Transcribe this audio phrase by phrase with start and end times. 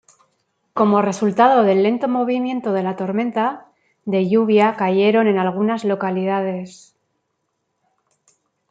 [0.73, 3.67] Como resultado del lento movimiento de la tormenta,
[4.05, 6.95] de lluvia cayeron en algunas localidades.